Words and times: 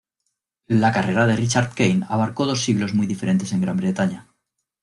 La 0.65 0.91
carrera 0.91 1.27
de 1.27 1.35
Richard 1.35 1.75
Kane 1.75 2.03
abarcó 2.09 2.47
dos 2.47 2.63
siglos 2.63 2.95
muy 2.95 3.05
diferentes 3.05 3.53
en 3.53 3.61
Gran 3.61 3.77
Bretaña. 3.77 4.25